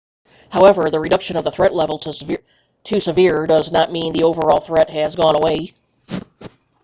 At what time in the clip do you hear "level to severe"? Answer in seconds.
1.75-3.45